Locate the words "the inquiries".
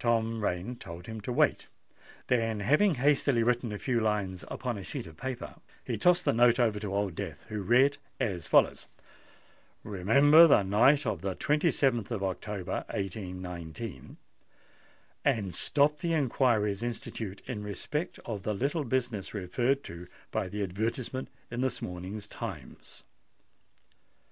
15.98-16.82